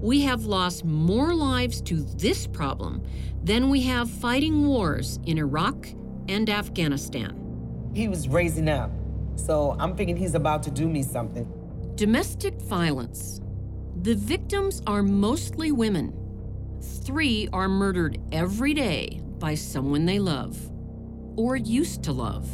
We 0.00 0.22
have 0.22 0.44
lost 0.44 0.84
more 0.84 1.34
lives 1.34 1.80
to 1.82 1.96
this 1.96 2.46
problem 2.46 3.02
than 3.42 3.70
we 3.70 3.82
have 3.82 4.10
fighting 4.10 4.66
wars 4.66 5.18
in 5.24 5.38
Iraq 5.38 5.88
and 6.28 6.48
Afghanistan. 6.48 7.40
He 7.94 8.08
was 8.08 8.28
raising 8.28 8.68
up, 8.68 8.90
so 9.36 9.76
I'm 9.78 9.96
thinking 9.96 10.16
he's 10.16 10.34
about 10.34 10.62
to 10.64 10.70
do 10.70 10.88
me 10.88 11.02
something. 11.02 11.46
Domestic 11.94 12.60
violence. 12.62 13.40
The 14.02 14.14
victims 14.14 14.82
are 14.86 15.02
mostly 15.02 15.72
women. 15.72 16.12
Three 17.04 17.48
are 17.52 17.68
murdered 17.68 18.18
every 18.32 18.74
day 18.74 19.20
by 19.38 19.54
someone 19.54 20.04
they 20.04 20.18
love 20.18 20.58
or 21.36 21.56
used 21.56 22.02
to 22.04 22.12
love. 22.12 22.46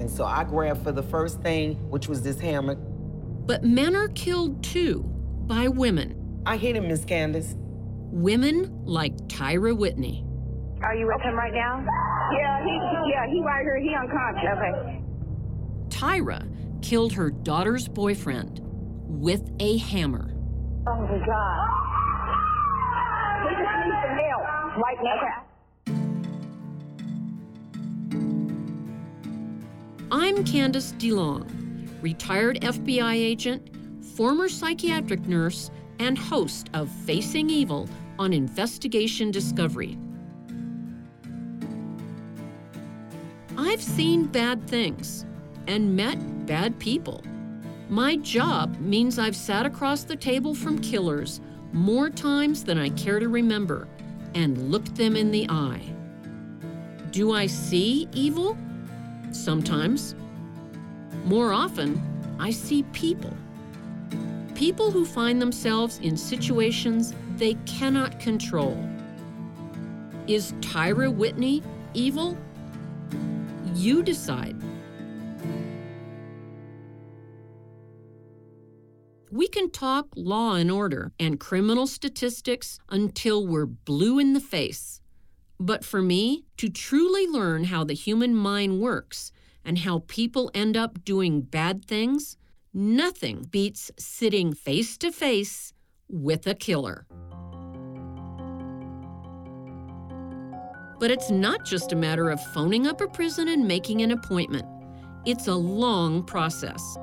And 0.00 0.10
so 0.10 0.24
I 0.24 0.44
grabbed 0.44 0.82
for 0.82 0.92
the 0.92 1.02
first 1.02 1.40
thing, 1.40 1.74
which 1.90 2.08
was 2.08 2.22
this 2.22 2.40
hammer. 2.40 2.74
But 2.74 3.64
men 3.64 3.96
are 3.96 4.08
killed 4.08 4.62
too 4.62 5.02
by 5.46 5.68
women. 5.68 6.17
I 6.48 6.56
hit 6.56 6.74
him, 6.76 6.88
Miss 6.88 7.04
Candice. 7.04 7.54
Women 8.10 8.72
like 8.86 9.14
Tyra 9.28 9.76
Whitney. 9.76 10.24
Are 10.80 10.94
you 10.94 11.06
with 11.06 11.20
him 11.20 11.34
right 11.34 11.52
now? 11.52 11.84
Yeah, 12.32 12.64
he, 12.64 12.80
yeah, 13.12 13.26
he 13.30 13.42
right 13.42 13.62
here. 13.62 13.78
He 13.78 13.94
unconscious. 13.94 14.48
Okay. 14.56 15.02
Tyra 15.90 16.48
killed 16.80 17.12
her 17.12 17.28
daughter's 17.28 17.86
boyfriend 17.86 18.62
with 18.62 19.50
a 19.60 19.76
hammer. 19.76 20.30
Oh 20.86 20.96
my 21.02 21.18
God. 21.26 21.68
We 23.44 23.50
just 23.52 23.76
need 23.84 23.92
some 24.00 24.16
help 24.16 24.44
right 24.78 25.00
now. 25.02 25.16
Okay. 25.18 25.36
I'm 30.10 30.36
Candice 30.46 30.94
DeLong, 30.94 31.46
retired 32.00 32.62
FBI 32.62 33.16
agent, 33.16 33.68
former 34.16 34.48
psychiatric 34.48 35.26
nurse, 35.26 35.70
and 35.98 36.18
host 36.18 36.70
of 36.74 36.88
Facing 36.88 37.50
Evil 37.50 37.88
on 38.18 38.32
Investigation 38.32 39.30
Discovery. 39.30 39.98
I've 43.56 43.82
seen 43.82 44.26
bad 44.26 44.66
things 44.68 45.26
and 45.66 45.94
met 45.96 46.46
bad 46.46 46.78
people. 46.78 47.22
My 47.88 48.16
job 48.16 48.78
means 48.80 49.18
I've 49.18 49.36
sat 49.36 49.66
across 49.66 50.04
the 50.04 50.16
table 50.16 50.54
from 50.54 50.78
killers 50.78 51.40
more 51.72 52.08
times 52.10 52.64
than 52.64 52.78
I 52.78 52.90
care 52.90 53.18
to 53.18 53.28
remember 53.28 53.88
and 54.34 54.70
looked 54.70 54.94
them 54.94 55.16
in 55.16 55.30
the 55.30 55.46
eye. 55.48 55.82
Do 57.10 57.32
I 57.32 57.46
see 57.46 58.08
evil? 58.12 58.56
Sometimes. 59.32 60.14
More 61.24 61.52
often, 61.52 62.00
I 62.38 62.50
see 62.50 62.82
people. 62.92 63.34
People 64.58 64.90
who 64.90 65.04
find 65.04 65.40
themselves 65.40 66.00
in 66.00 66.16
situations 66.16 67.14
they 67.36 67.54
cannot 67.64 68.18
control. 68.18 68.76
Is 70.26 70.50
Tyra 70.54 71.14
Whitney 71.14 71.62
evil? 71.94 72.36
You 73.72 74.02
decide. 74.02 74.60
We 79.30 79.46
can 79.46 79.70
talk 79.70 80.08
law 80.16 80.56
and 80.56 80.72
order 80.72 81.12
and 81.20 81.38
criminal 81.38 81.86
statistics 81.86 82.80
until 82.88 83.46
we're 83.46 83.64
blue 83.64 84.18
in 84.18 84.32
the 84.32 84.40
face. 84.40 85.00
But 85.60 85.84
for 85.84 86.02
me, 86.02 86.46
to 86.56 86.68
truly 86.68 87.28
learn 87.28 87.62
how 87.62 87.84
the 87.84 87.94
human 87.94 88.34
mind 88.34 88.80
works 88.80 89.30
and 89.64 89.78
how 89.78 90.02
people 90.08 90.50
end 90.52 90.76
up 90.76 91.04
doing 91.04 91.42
bad 91.42 91.84
things, 91.84 92.36
nothing 92.72 93.46
beats 93.50 93.90
sitting 93.98 94.54
face 94.54 94.96
to 94.98 95.10
face 95.10 95.72
with 96.08 96.46
a 96.46 96.54
killer. 96.54 97.06
But 101.00 101.10
it's 101.10 101.30
not 101.30 101.64
just 101.64 101.92
a 101.92 101.96
matter 101.96 102.30
of 102.30 102.42
phoning 102.52 102.86
up 102.86 103.00
a 103.00 103.06
prison 103.06 103.48
and 103.48 103.66
making 103.66 104.02
an 104.02 104.10
appointment. 104.10 104.66
It's 105.26 105.46
a 105.46 105.54
long 105.54 106.24
process. 106.24 106.98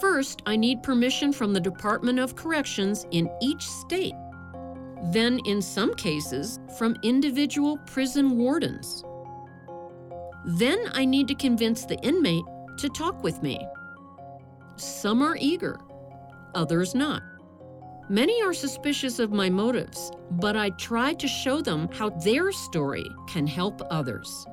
First, 0.00 0.42
I 0.46 0.56
need 0.56 0.82
permission 0.82 1.32
from 1.32 1.52
the 1.52 1.60
Department 1.60 2.18
of 2.18 2.36
Corrections 2.36 3.06
in 3.10 3.28
each 3.40 3.66
state 3.66 4.14
then, 5.06 5.40
in 5.46 5.60
some 5.60 5.94
cases, 5.94 6.60
from 6.78 6.96
individual 7.02 7.76
prison 7.86 8.38
wardens. 8.38 9.04
Then 10.44 10.78
I 10.92 11.04
need 11.04 11.26
to 11.28 11.34
convince 11.34 11.84
the 11.84 11.98
inmate 12.02 12.44
to 12.78 12.88
talk 12.88 13.22
with 13.22 13.42
me. 13.42 13.66
Some 14.76 15.22
are 15.22 15.36
eager, 15.38 15.80
others 16.54 16.94
not. 16.94 17.22
Many 18.08 18.42
are 18.42 18.52
suspicious 18.52 19.18
of 19.18 19.32
my 19.32 19.48
motives, 19.48 20.10
but 20.32 20.56
I 20.56 20.70
try 20.70 21.14
to 21.14 21.28
show 21.28 21.60
them 21.60 21.88
how 21.92 22.10
their 22.10 22.52
story 22.52 23.06
can 23.28 23.46
help 23.46 23.80
others. 23.90 24.46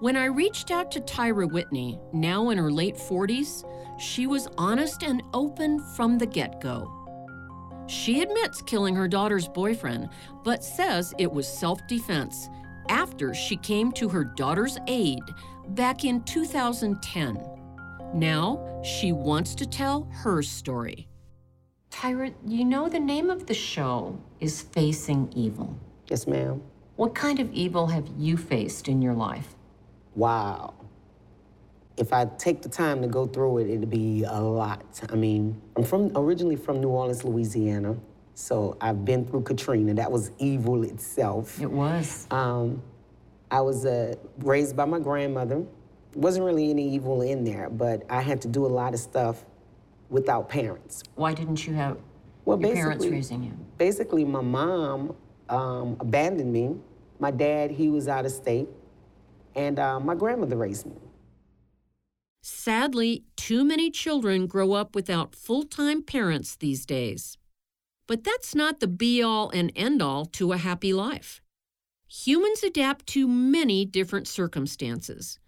When 0.00 0.16
I 0.16 0.24
reached 0.24 0.70
out 0.70 0.90
to 0.92 1.00
Tyra 1.00 1.50
Whitney, 1.50 2.00
now 2.12 2.50
in 2.50 2.58
her 2.58 2.72
late 2.72 2.96
40s, 2.96 3.64
she 4.00 4.26
was 4.26 4.48
honest 4.58 5.04
and 5.04 5.22
open 5.32 5.78
from 5.94 6.18
the 6.18 6.26
get 6.26 6.60
go. 6.60 6.90
She 7.86 8.20
admits 8.20 8.62
killing 8.62 8.96
her 8.96 9.06
daughter's 9.06 9.46
boyfriend, 9.46 10.08
but 10.44 10.64
says 10.64 11.14
it 11.18 11.30
was 11.30 11.46
self 11.46 11.80
defense 11.86 12.48
after 12.88 13.32
she 13.32 13.56
came 13.58 13.92
to 13.92 14.08
her 14.08 14.24
daughter's 14.24 14.76
aid 14.88 15.20
back 15.68 16.04
in 16.04 16.22
2010. 16.24 17.61
Now 18.14 18.80
she 18.82 19.12
wants 19.12 19.54
to 19.56 19.66
tell 19.66 20.08
her 20.12 20.42
story. 20.42 21.08
Tyra, 21.90 22.32
you 22.46 22.64
know 22.64 22.88
the 22.88 23.00
name 23.00 23.30
of 23.30 23.46
the 23.46 23.54
show 23.54 24.18
is 24.40 24.62
Facing 24.62 25.32
Evil. 25.34 25.76
Yes, 26.08 26.26
ma'am. 26.26 26.62
What 26.96 27.14
kind 27.14 27.40
of 27.40 27.52
evil 27.52 27.86
have 27.88 28.08
you 28.16 28.36
faced 28.36 28.88
in 28.88 29.02
your 29.02 29.14
life? 29.14 29.54
Wow 30.14 30.74
if 31.96 32.12
I 32.12 32.24
take 32.24 32.62
the 32.62 32.68
time 32.68 33.02
to 33.02 33.08
go 33.08 33.26
through 33.26 33.58
it, 33.58 33.68
it'd 33.68 33.90
be 33.90 34.24
a 34.24 34.40
lot. 34.40 35.00
I 35.10 35.14
mean, 35.14 35.60
I'm 35.76 35.84
from 35.84 36.10
originally 36.16 36.56
from 36.56 36.80
New 36.80 36.88
Orleans, 36.88 37.24
Louisiana. 37.24 37.96
So 38.34 38.76
I've 38.80 39.04
been 39.04 39.26
through 39.26 39.42
Katrina. 39.42 39.94
That 39.94 40.10
was 40.10 40.30
evil 40.38 40.84
itself. 40.84 41.60
It 41.60 41.70
was. 41.70 42.26
Um, 42.30 42.82
I 43.50 43.60
was 43.60 43.84
uh, 43.84 44.14
raised 44.38 44.74
by 44.74 44.86
my 44.86 44.98
grandmother. 44.98 45.64
Wasn't 46.14 46.44
really 46.44 46.70
any 46.70 46.94
evil 46.94 47.22
in 47.22 47.44
there, 47.44 47.70
but 47.70 48.04
I 48.10 48.20
had 48.20 48.42
to 48.42 48.48
do 48.48 48.66
a 48.66 48.68
lot 48.68 48.94
of 48.94 49.00
stuff 49.00 49.44
without 50.10 50.48
parents. 50.48 51.02
Why 51.14 51.34
didn't 51.34 51.66
you 51.66 51.74
have 51.74 51.96
well, 52.44 52.60
your 52.60 52.74
parents 52.74 53.06
raising 53.06 53.42
you? 53.44 53.52
Basically, 53.78 54.24
my 54.24 54.42
mom 54.42 55.16
um, 55.48 55.96
abandoned 56.00 56.52
me. 56.52 56.76
My 57.18 57.30
dad, 57.30 57.70
he 57.70 57.88
was 57.88 58.08
out 58.08 58.26
of 58.26 58.32
state, 58.32 58.68
and 59.54 59.78
uh, 59.78 60.00
my 60.00 60.14
grandmother 60.14 60.56
raised 60.56 60.86
me. 60.86 60.96
Sadly, 62.42 63.24
too 63.36 63.64
many 63.64 63.90
children 63.90 64.46
grow 64.46 64.72
up 64.72 64.94
without 64.94 65.34
full 65.34 65.62
time 65.62 66.02
parents 66.02 66.56
these 66.56 66.84
days. 66.84 67.38
But 68.08 68.24
that's 68.24 68.54
not 68.54 68.80
the 68.80 68.88
be 68.88 69.22
all 69.22 69.48
and 69.50 69.72
end 69.76 70.02
all 70.02 70.26
to 70.26 70.52
a 70.52 70.56
happy 70.56 70.92
life. 70.92 71.40
Humans 72.08 72.62
adapt 72.62 73.06
to 73.08 73.28
many 73.28 73.84
different 73.84 74.26
circumstances. 74.26 75.38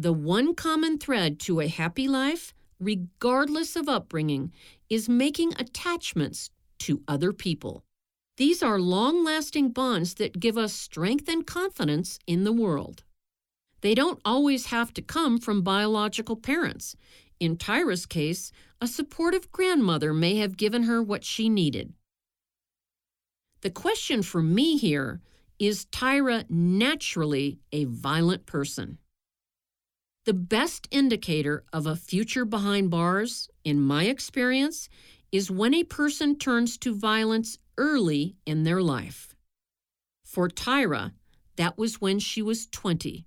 The 0.00 0.12
one 0.12 0.54
common 0.54 0.96
thread 0.98 1.40
to 1.40 1.58
a 1.58 1.66
happy 1.66 2.06
life, 2.06 2.54
regardless 2.78 3.74
of 3.74 3.88
upbringing, 3.88 4.52
is 4.88 5.08
making 5.08 5.54
attachments 5.58 6.50
to 6.78 7.02
other 7.08 7.32
people. 7.32 7.82
These 8.36 8.62
are 8.62 8.78
long 8.78 9.24
lasting 9.24 9.70
bonds 9.70 10.14
that 10.14 10.38
give 10.38 10.56
us 10.56 10.72
strength 10.72 11.28
and 11.28 11.44
confidence 11.44 12.20
in 12.28 12.44
the 12.44 12.52
world. 12.52 13.02
They 13.80 13.96
don't 13.96 14.20
always 14.24 14.66
have 14.66 14.94
to 14.94 15.02
come 15.02 15.36
from 15.36 15.62
biological 15.62 16.36
parents. 16.36 16.94
In 17.40 17.56
Tyra's 17.56 18.06
case, 18.06 18.52
a 18.80 18.86
supportive 18.86 19.50
grandmother 19.50 20.14
may 20.14 20.36
have 20.36 20.56
given 20.56 20.84
her 20.84 21.02
what 21.02 21.24
she 21.24 21.48
needed. 21.48 21.92
The 23.62 23.70
question 23.70 24.22
for 24.22 24.42
me 24.42 24.76
here 24.76 25.22
is 25.58 25.86
Tyra 25.86 26.48
naturally 26.48 27.58
a 27.72 27.86
violent 27.86 28.46
person? 28.46 28.98
The 30.28 30.34
best 30.34 30.88
indicator 30.90 31.64
of 31.72 31.86
a 31.86 31.96
future 31.96 32.44
behind 32.44 32.90
bars, 32.90 33.48
in 33.64 33.80
my 33.80 34.04
experience, 34.04 34.90
is 35.32 35.50
when 35.50 35.72
a 35.72 35.84
person 35.84 36.36
turns 36.36 36.76
to 36.80 36.94
violence 36.94 37.56
early 37.78 38.36
in 38.44 38.64
their 38.64 38.82
life. 38.82 39.34
For 40.26 40.50
Tyra, 40.50 41.12
that 41.56 41.78
was 41.78 42.02
when 42.02 42.18
she 42.18 42.42
was 42.42 42.66
20. 42.66 43.24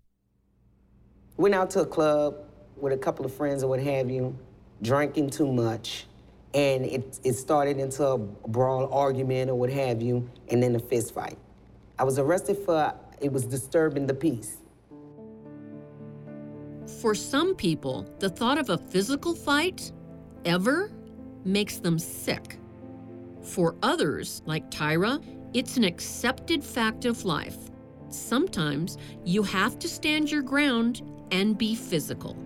Went 1.38 1.56
out 1.56 1.72
to 1.72 1.80
a 1.80 1.88
club 1.88 2.36
with 2.78 2.94
a 2.94 2.98
couple 2.98 3.26
of 3.26 3.34
friends 3.34 3.64
or 3.64 3.68
what 3.70 3.80
have 3.80 4.12
you, 4.12 4.38
drinking 4.84 5.32
too 5.32 5.52
much, 5.52 6.06
and 6.54 6.86
it, 6.86 7.20
it 7.24 7.34
started 7.34 7.80
into 7.80 8.06
a 8.06 8.20
brawl 8.20 8.94
argument 8.94 9.50
or 9.50 9.56
what 9.56 9.72
have 9.72 10.04
you, 10.04 10.30
and 10.50 10.62
then 10.62 10.76
a 10.76 10.80
fist 10.80 11.16
fight. 11.16 11.40
I 11.98 12.04
was 12.04 12.20
arrested 12.20 12.60
for 12.64 12.94
it 13.20 13.34
was 13.34 13.48
disturbing 13.48 14.06
the 14.06 14.14
peace. 14.14 14.61
For 17.00 17.16
some 17.16 17.56
people, 17.56 18.06
the 18.20 18.30
thought 18.30 18.58
of 18.58 18.70
a 18.70 18.78
physical 18.78 19.34
fight 19.34 19.92
ever 20.46 20.92
makes 21.46 21.78
them 21.78 21.98
sick. 21.98 22.58
For 23.42 23.76
others, 23.82 24.42
like 24.46 24.70
Tyra, 24.70 25.24
it's 25.54 25.78
an 25.78 25.84
accepted 25.84 26.64
fact 26.64 27.06
of 27.06 27.26
life. 27.26 27.58
Sometimes 28.10 28.98
you 29.24 29.42
have 29.44 29.80
to 29.80 29.88
stand 29.88 30.32
your 30.32 30.42
ground 30.42 31.02
and 31.32 31.58
be 31.58 31.76
physical. 31.76 32.38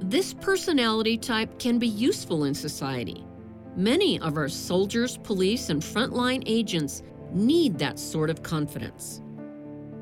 This 0.00 0.34
personality 0.34 1.16
type 1.16 1.58
can 1.58 1.78
be 1.78 1.88
useful 1.88 2.44
in 2.44 2.54
society. 2.54 3.24
Many 3.76 4.20
of 4.20 4.36
our 4.36 4.48
soldiers, 4.48 5.16
police, 5.18 5.70
and 5.70 5.80
frontline 5.80 6.42
agents 6.46 7.02
need 7.32 7.78
that 7.78 7.98
sort 7.98 8.28
of 8.30 8.42
confidence. 8.42 9.21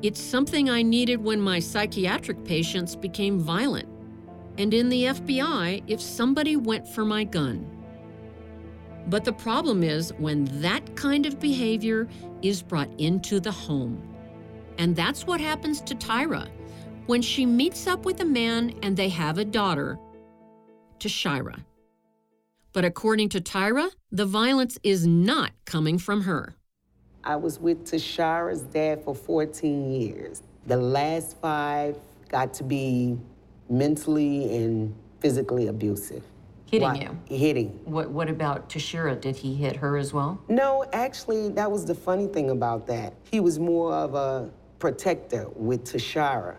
It's 0.01 0.19
something 0.19 0.69
I 0.69 0.81
needed 0.81 1.23
when 1.23 1.39
my 1.39 1.59
psychiatric 1.59 2.43
patients 2.43 2.95
became 2.95 3.39
violent, 3.39 3.87
and 4.57 4.73
in 4.73 4.89
the 4.89 5.03
FBI 5.03 5.83
if 5.87 6.01
somebody 6.01 6.55
went 6.55 6.87
for 6.87 7.05
my 7.05 7.23
gun. 7.23 7.69
But 9.07 9.25
the 9.25 9.33
problem 9.33 9.83
is 9.83 10.11
when 10.17 10.45
that 10.61 10.95
kind 10.95 11.25
of 11.25 11.39
behavior 11.39 12.07
is 12.41 12.63
brought 12.63 12.89
into 12.99 13.39
the 13.39 13.51
home. 13.51 14.01
And 14.77 14.95
that's 14.95 15.27
what 15.27 15.39
happens 15.39 15.81
to 15.81 15.95
Tyra 15.95 16.49
when 17.05 17.21
she 17.21 17.45
meets 17.45 17.87
up 17.87 18.05
with 18.05 18.21
a 18.21 18.25
man 18.25 18.73
and 18.81 18.95
they 18.95 19.09
have 19.09 19.37
a 19.37 19.45
daughter, 19.45 19.99
Tashira. 20.99 21.63
But 22.73 22.85
according 22.85 23.29
to 23.29 23.41
Tyra, 23.41 23.91
the 24.11 24.25
violence 24.25 24.77
is 24.81 25.05
not 25.05 25.51
coming 25.65 25.97
from 25.97 26.21
her. 26.21 26.55
I 27.23 27.35
was 27.35 27.59
with 27.59 27.85
Tashara's 27.85 28.61
dad 28.61 29.03
for 29.03 29.13
14 29.13 29.91
years. 29.91 30.41
The 30.65 30.77
last 30.77 31.37
five 31.39 31.97
got 32.29 32.53
to 32.55 32.63
be 32.63 33.17
mentally 33.69 34.55
and 34.55 34.95
physically 35.19 35.67
abusive. 35.67 36.23
Hitting 36.65 36.87
Why? 36.87 36.95
you? 36.95 37.37
Hitting. 37.37 37.79
What, 37.83 38.09
what 38.09 38.29
about 38.29 38.69
Tashira? 38.69 39.19
Did 39.19 39.35
he 39.35 39.53
hit 39.53 39.75
her 39.75 39.97
as 39.97 40.13
well? 40.13 40.41
No, 40.47 40.85
actually, 40.93 41.49
that 41.49 41.69
was 41.69 41.85
the 41.85 41.95
funny 41.95 42.27
thing 42.27 42.49
about 42.49 42.87
that. 42.87 43.13
He 43.29 43.39
was 43.39 43.59
more 43.59 43.93
of 43.93 44.15
a 44.15 44.49
protector 44.79 45.47
with 45.55 45.83
Tashara. 45.83 46.55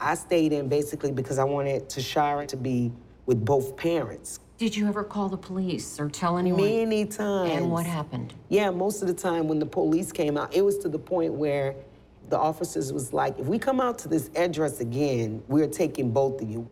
I 0.00 0.14
stayed 0.16 0.52
in 0.52 0.68
basically 0.68 1.12
because 1.12 1.38
I 1.38 1.44
wanted 1.44 1.88
Tashara 1.88 2.46
to 2.48 2.56
be 2.56 2.92
with 3.26 3.42
both 3.44 3.76
parents. 3.76 4.40
Did 4.64 4.74
you 4.74 4.88
ever 4.88 5.04
call 5.04 5.28
the 5.28 5.36
police 5.36 6.00
or 6.00 6.08
tell 6.08 6.38
anyone? 6.38 6.62
Many 6.62 7.04
times. 7.04 7.50
And 7.52 7.70
what 7.70 7.84
happened? 7.84 8.32
Yeah, 8.48 8.70
most 8.70 9.02
of 9.02 9.08
the 9.08 9.12
time 9.12 9.46
when 9.46 9.58
the 9.58 9.66
police 9.66 10.10
came 10.10 10.38
out, 10.38 10.54
it 10.54 10.62
was 10.62 10.78
to 10.78 10.88
the 10.88 10.98
point 10.98 11.34
where 11.34 11.74
the 12.30 12.38
officers 12.38 12.90
was 12.90 13.12
like, 13.12 13.38
if 13.38 13.44
we 13.44 13.58
come 13.58 13.78
out 13.78 13.98
to 13.98 14.08
this 14.08 14.30
address 14.34 14.80
again, 14.80 15.42
we're 15.48 15.66
taking 15.66 16.12
both 16.12 16.40
of 16.40 16.48
you. 16.48 16.66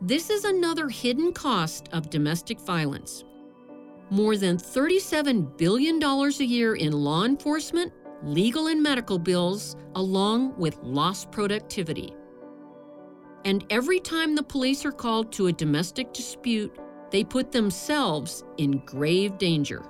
This 0.00 0.30
is 0.30 0.46
another 0.46 0.88
hidden 0.88 1.30
cost 1.34 1.90
of 1.92 2.08
domestic 2.08 2.58
violence. 2.58 3.24
More 4.08 4.38
than 4.38 4.56
$37 4.56 5.58
billion 5.58 6.02
a 6.02 6.30
year 6.42 6.76
in 6.76 6.92
law 6.92 7.26
enforcement, 7.26 7.92
legal 8.22 8.68
and 8.68 8.82
medical 8.82 9.18
bills, 9.18 9.76
along 9.94 10.56
with 10.56 10.78
lost 10.82 11.30
productivity. 11.30 12.15
And 13.46 13.64
every 13.70 14.00
time 14.00 14.34
the 14.34 14.42
police 14.42 14.84
are 14.84 14.90
called 14.90 15.30
to 15.34 15.46
a 15.46 15.52
domestic 15.52 16.12
dispute, 16.12 16.76
they 17.12 17.22
put 17.22 17.52
themselves 17.52 18.42
in 18.56 18.84
grave 18.84 19.38
danger. 19.38 19.84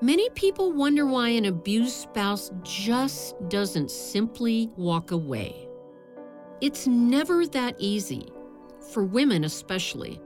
Many 0.00 0.28
people 0.30 0.72
wonder 0.72 1.06
why 1.06 1.28
an 1.28 1.44
abused 1.44 1.94
spouse 1.94 2.50
just 2.64 3.36
doesn't 3.48 3.92
simply 3.92 4.72
walk 4.76 5.12
away. 5.12 5.68
It's 6.60 6.88
never 6.88 7.46
that 7.46 7.76
easy, 7.78 8.26
for 8.92 9.04
women 9.04 9.44
especially. 9.44 10.20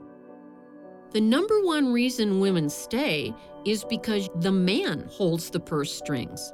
The 1.11 1.21
number 1.21 1.61
one 1.61 1.93
reason 1.93 2.39
women 2.39 2.67
stay 2.71 3.31
is 3.63 3.83
because 3.83 4.27
the 4.37 4.51
man 4.51 5.07
holds 5.07 5.51
the 5.51 5.59
purse 5.59 5.93
strings. 5.93 6.51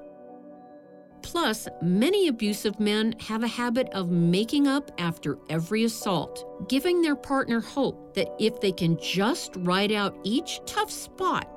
Plus, 1.26 1.68
many 1.82 2.28
abusive 2.28 2.80
men 2.80 3.16
have 3.20 3.42
a 3.42 3.48
habit 3.48 3.90
of 3.94 4.12
making 4.12 4.68
up 4.68 4.92
after 5.00 5.40
every 5.50 5.84
assault, 5.84 6.46
giving 6.70 7.02
their 7.02 7.16
partner 7.16 7.60
hope 7.60 8.14
that 8.14 8.32
if 8.38 8.62
they 8.62 8.72
can 8.72 8.96
just 9.00 9.52
ride 9.58 9.92
out 9.92 10.16
each 10.24 10.62
tough 10.68 10.92
spot, 10.92 11.50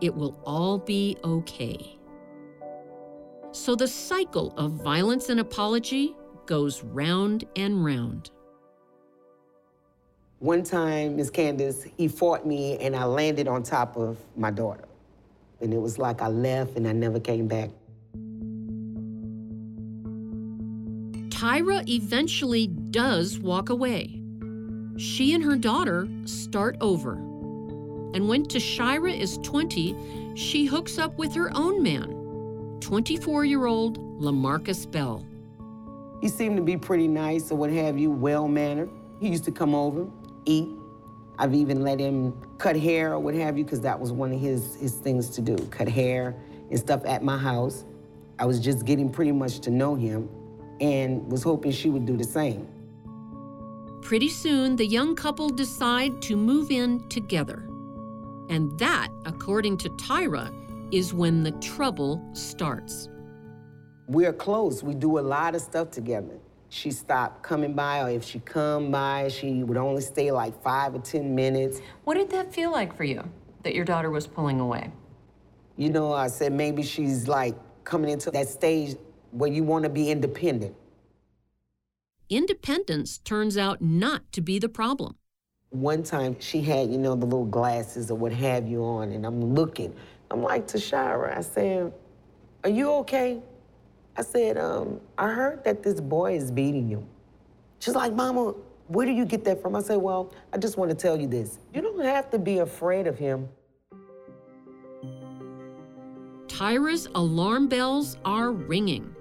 it 0.00 0.14
will 0.14 0.40
all 0.46 0.78
be 0.78 1.18
okay. 1.24 1.98
So 3.52 3.76
the 3.76 3.86
cycle 3.86 4.54
of 4.56 4.72
violence 4.82 5.28
and 5.28 5.40
apology 5.40 6.16
goes 6.46 6.82
round 6.82 7.44
and 7.54 7.84
round. 7.84 8.30
One 10.38 10.62
time, 10.62 11.16
Miss 11.16 11.30
Candice, 11.30 11.92
he 11.98 12.08
fought 12.08 12.46
me 12.46 12.78
and 12.78 12.96
I 12.96 13.04
landed 13.04 13.46
on 13.46 13.62
top 13.62 13.94
of 13.98 14.16
my 14.38 14.50
daughter. 14.50 14.88
And 15.60 15.74
it 15.74 15.78
was 15.78 15.98
like 15.98 16.22
I 16.22 16.28
left 16.28 16.76
and 16.78 16.88
I 16.88 16.92
never 16.92 17.20
came 17.20 17.46
back. 17.46 17.68
Tyra 21.42 21.82
eventually 21.88 22.68
does 22.68 23.40
walk 23.40 23.68
away. 23.68 24.22
She 24.96 25.34
and 25.34 25.42
her 25.42 25.56
daughter 25.56 26.06
start 26.24 26.76
over. 26.80 27.14
And 28.14 28.28
when 28.28 28.46
Tashira 28.46 29.12
is 29.12 29.38
20, 29.38 30.36
she 30.36 30.66
hooks 30.66 30.98
up 30.98 31.18
with 31.18 31.34
her 31.34 31.50
own 31.56 31.82
man, 31.82 32.78
24 32.78 33.44
year 33.44 33.66
old 33.66 33.98
Lamarcus 34.20 34.88
Bell. 34.88 35.26
He 36.20 36.28
seemed 36.28 36.56
to 36.58 36.62
be 36.62 36.76
pretty 36.76 37.08
nice 37.08 37.50
or 37.50 37.56
what 37.56 37.70
have 37.70 37.98
you, 37.98 38.12
well 38.12 38.46
mannered. 38.46 38.90
He 39.20 39.28
used 39.28 39.42
to 39.46 39.50
come 39.50 39.74
over, 39.74 40.06
eat. 40.44 40.68
I've 41.40 41.54
even 41.54 41.82
let 41.82 41.98
him 41.98 42.40
cut 42.58 42.76
hair 42.76 43.14
or 43.14 43.18
what 43.18 43.34
have 43.34 43.58
you, 43.58 43.64
because 43.64 43.80
that 43.80 43.98
was 43.98 44.12
one 44.12 44.32
of 44.32 44.40
his, 44.40 44.76
his 44.76 44.94
things 44.94 45.28
to 45.30 45.40
do 45.40 45.56
cut 45.72 45.88
hair 45.88 46.36
and 46.70 46.78
stuff 46.78 47.04
at 47.04 47.24
my 47.24 47.36
house. 47.36 47.84
I 48.38 48.46
was 48.46 48.60
just 48.60 48.84
getting 48.84 49.10
pretty 49.10 49.32
much 49.32 49.58
to 49.62 49.70
know 49.70 49.96
him 49.96 50.28
and 50.82 51.30
was 51.30 51.44
hoping 51.44 51.70
she 51.70 51.88
would 51.88 52.04
do 52.04 52.16
the 52.16 52.24
same. 52.24 52.68
Pretty 54.02 54.28
soon, 54.28 54.74
the 54.74 54.84
young 54.84 55.14
couple 55.14 55.48
decide 55.48 56.20
to 56.22 56.36
move 56.36 56.72
in 56.72 57.08
together. 57.08 57.68
And 58.50 58.76
that, 58.80 59.08
according 59.24 59.78
to 59.78 59.90
Tyra, 59.90 60.52
is 60.92 61.14
when 61.14 61.44
the 61.44 61.52
trouble 61.52 62.22
starts. 62.32 63.08
We're 64.08 64.32
close. 64.32 64.82
We 64.82 64.94
do 64.94 65.20
a 65.20 65.20
lot 65.20 65.54
of 65.54 65.62
stuff 65.62 65.92
together. 65.92 66.36
She 66.68 66.90
stopped 66.90 67.44
coming 67.44 67.74
by, 67.74 68.02
or 68.02 68.10
if 68.10 68.24
she 68.24 68.40
come 68.40 68.90
by, 68.90 69.28
she 69.28 69.62
would 69.62 69.76
only 69.76 70.02
stay 70.02 70.32
like 70.32 70.60
five 70.62 70.94
or 70.94 70.98
10 70.98 71.32
minutes. 71.32 71.80
What 72.04 72.14
did 72.14 72.28
that 72.30 72.52
feel 72.52 72.72
like 72.72 72.94
for 72.96 73.04
you, 73.04 73.22
that 73.62 73.74
your 73.74 73.84
daughter 73.84 74.10
was 74.10 74.26
pulling 74.26 74.58
away? 74.58 74.90
You 75.76 75.90
know, 75.90 76.12
I 76.12 76.26
said 76.26 76.52
maybe 76.52 76.82
she's 76.82 77.28
like 77.28 77.54
coming 77.84 78.10
into 78.10 78.30
that 78.32 78.48
stage 78.48 78.96
where 79.32 79.50
you 79.50 79.64
want 79.64 79.82
to 79.84 79.90
be 79.90 80.10
independent. 80.10 80.74
Independence 82.30 83.18
turns 83.18 83.58
out 83.58 83.82
not 83.82 84.30
to 84.32 84.40
be 84.40 84.58
the 84.58 84.68
problem. 84.68 85.16
One 85.70 86.02
time 86.02 86.36
she 86.38 86.60
had, 86.60 86.90
you 86.90 86.98
know, 86.98 87.14
the 87.14 87.24
little 87.24 87.46
glasses 87.46 88.10
or 88.10 88.14
what 88.14 88.32
have 88.32 88.68
you 88.68 88.84
on, 88.84 89.10
and 89.10 89.26
I'm 89.26 89.54
looking. 89.54 89.94
I'm 90.30 90.42
like, 90.42 90.66
Tashira, 90.66 91.36
I 91.36 91.40
said, 91.40 91.92
Are 92.64 92.70
you 92.70 92.90
okay? 92.90 93.42
I 94.16 94.22
said, 94.22 94.58
um, 94.58 95.00
I 95.16 95.28
heard 95.28 95.64
that 95.64 95.82
this 95.82 96.00
boy 96.00 96.36
is 96.36 96.50
beating 96.50 96.88
you. 96.88 97.06
She's 97.80 97.94
like, 97.94 98.12
Mama, 98.12 98.54
where 98.88 99.06
do 99.06 99.12
you 99.12 99.24
get 99.24 99.44
that 99.44 99.62
from? 99.62 99.74
I 99.74 99.80
said, 99.80 99.96
Well, 99.96 100.32
I 100.52 100.58
just 100.58 100.76
want 100.76 100.90
to 100.90 100.96
tell 100.96 101.18
you 101.18 101.26
this. 101.26 101.58
You 101.74 101.80
don't 101.80 102.04
have 102.04 102.30
to 102.30 102.38
be 102.38 102.58
afraid 102.58 103.06
of 103.06 103.18
him. 103.18 103.48
Tyra's 106.48 107.08
alarm 107.14 107.66
bells 107.68 108.18
are 108.24 108.52
ringing. 108.52 109.14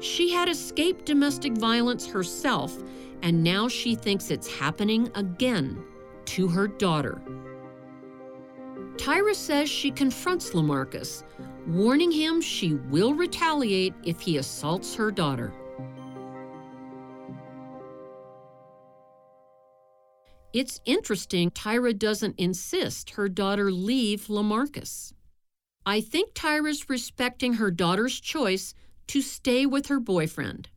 She 0.00 0.30
had 0.30 0.48
escaped 0.48 1.04
domestic 1.06 1.54
violence 1.54 2.06
herself, 2.06 2.76
and 3.22 3.42
now 3.42 3.68
she 3.68 3.94
thinks 3.94 4.30
it's 4.30 4.46
happening 4.46 5.10
again 5.14 5.82
to 6.26 6.46
her 6.48 6.68
daughter. 6.68 7.20
Tyra 8.96 9.34
says 9.34 9.68
she 9.68 9.90
confronts 9.90 10.50
Lamarcus, 10.50 11.24
warning 11.66 12.10
him 12.10 12.40
she 12.40 12.74
will 12.74 13.14
retaliate 13.14 13.94
if 14.04 14.20
he 14.20 14.36
assaults 14.36 14.94
her 14.94 15.10
daughter. 15.10 15.52
It's 20.52 20.80
interesting 20.84 21.50
Tyra 21.50 21.96
doesn't 21.96 22.38
insist 22.38 23.10
her 23.10 23.28
daughter 23.28 23.70
leave 23.70 24.26
Lamarcus. 24.26 25.12
I 25.84 26.00
think 26.00 26.34
Tyra's 26.34 26.88
respecting 26.88 27.54
her 27.54 27.70
daughter's 27.70 28.18
choice 28.18 28.74
to 29.08 29.22
stay 29.22 29.66
with 29.66 29.86
her 29.88 30.00
boyfriend. 30.00 30.68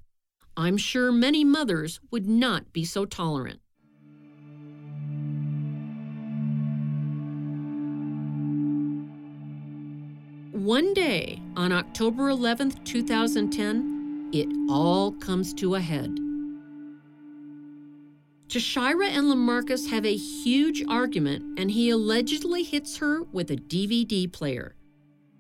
I'm 0.58 0.78
sure 0.78 1.12
many 1.12 1.44
mothers 1.44 2.00
would 2.12 2.28
not 2.28 2.74
be 2.74 2.84
so 2.84 3.06
tolerant. 3.06 3.60
One 10.52 10.94
day, 10.94 11.42
on 11.56 11.72
October 11.72 12.30
11, 12.30 12.84
2010, 12.84 14.30
it 14.34 14.48
all 14.70 15.12
comes 15.14 15.54
to 15.56 15.76
a 15.76 15.80
head. 15.80 16.16
Tashira 18.48 19.08
and 19.08 19.28
Lamarcus 19.28 19.90
have 19.90 20.06
a 20.06 20.16
huge 20.16 20.84
argument, 20.88 21.58
and 21.58 21.72
he 21.72 21.90
allegedly 21.90 22.64
hits 22.64 22.98
her 22.98 23.24
with 23.32 23.50
a 23.50 23.56
DVD 23.56 24.32
player. 24.32 24.76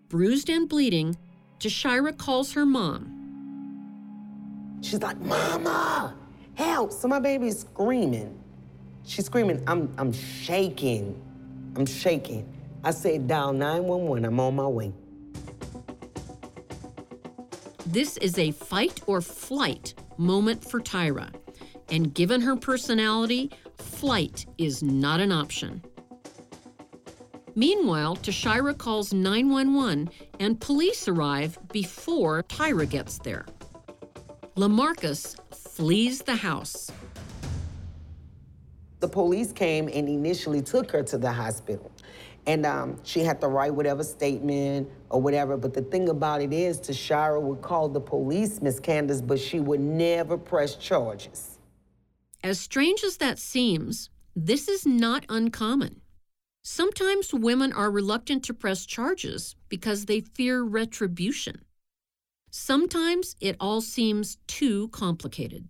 Bruised 0.07 0.50
and 0.50 0.67
bleeding, 0.67 1.17
Tashira 1.62 2.18
calls 2.18 2.53
her 2.53 2.65
mom. 2.65 3.20
She's 4.82 5.00
like, 5.00 5.20
Mama, 5.20 6.15
help. 6.56 6.91
So 6.91 7.08
my 7.08 7.20
baby's 7.20 7.60
screaming. 7.60 8.36
She's 9.06 9.27
screaming, 9.27 9.63
I'm, 9.68 9.94
I'm 10.00 10.12
shaking. 10.12 11.22
I'm 11.75 11.86
shaking. 11.86 12.51
I 12.84 12.89
said, 12.89 13.27
dial 13.27 13.53
911, 13.53 14.25
I'm 14.25 14.39
on 14.39 14.56
my 14.56 14.65
way. 14.65 14.91
This 17.86 18.18
is 18.18 18.39
a 18.39 18.50
fight 18.50 19.00
or 19.06 19.22
flight 19.22 19.94
moment 20.18 20.65
for 20.65 20.82
Tyra. 20.82 21.32
And 21.89 22.12
given 22.12 22.41
her 22.41 22.56
personality, 22.56 23.51
flight 23.77 24.48
is 24.58 24.82
not 24.82 25.20
an 25.20 25.32
option. 25.32 25.84
Meanwhile, 27.55 28.17
Tashira 28.17 28.77
calls 28.77 29.13
911 29.13 30.10
and 30.39 30.60
police 30.60 31.08
arrive 31.08 31.58
before 31.72 32.43
Tyra 32.43 32.89
gets 32.89 33.17
there. 33.20 33.46
Lamarcus 34.55 35.36
flees 35.53 36.22
the 36.22 36.36
house. 36.36 36.91
The 39.00 39.08
police 39.08 39.51
came 39.51 39.88
and 39.88 40.08
initially 40.08 40.62
took 40.62 40.91
her 40.91 41.03
to 41.03 41.17
the 41.17 41.31
hospital. 41.31 41.91
And 42.48 42.65
um, 42.65 42.98
she 43.03 43.22
had 43.22 43.39
to 43.41 43.48
write 43.48 43.74
whatever 43.74 44.03
statement 44.03 44.89
or 45.10 45.22
whatever. 45.22 45.58
But 45.58 45.74
the 45.74 45.81
thing 45.81 46.10
about 46.10 46.41
it 46.41 46.53
is, 46.53 46.79
Tashira 46.79 47.41
would 47.41 47.62
call 47.62 47.89
the 47.89 48.01
police, 48.01 48.62
Miss 48.62 48.79
Candice, 48.79 49.25
but 49.25 49.39
she 49.39 49.60
would 49.60 49.79
never 49.79 50.38
press 50.38 50.75
charges. 50.75 51.60
As 52.43 52.60
strange 52.60 53.03
as 53.03 53.17
that 53.17 53.38
seems, 53.38 54.10
this 54.36 54.67
is 54.67 54.86
not 54.86 55.25
uncommon. 55.29 56.00
Sometimes 56.63 57.34
women 57.34 57.74
are 57.74 57.89
reluctant 57.89 58.44
to 58.44 58.53
press 58.53 58.86
charges 58.86 59.56
because 59.68 60.06
they 60.06 60.22
fear 60.22 60.62
retribution. 60.62 61.65
Sometimes 62.51 63.36
it 63.39 63.56
all 63.60 63.82
seems 63.82 64.38
too 64.46 64.89
complicated. 64.89 65.70